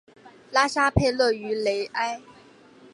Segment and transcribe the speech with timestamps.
[0.49, 2.23] 拉沙佩勒于雷埃。